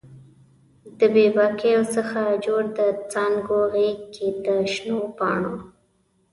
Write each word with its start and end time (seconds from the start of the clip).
د 0.97 0.99
بې 1.13 1.25
باکیو 1.35 1.81
څخه 1.95 2.21
جوړ 2.45 2.63
د 2.77 2.79
څانګو 3.11 3.57
غیږ 3.73 3.99
کې 4.15 4.27
د 4.45 4.47
شنو 4.73 4.99
پاڼو 5.17 5.55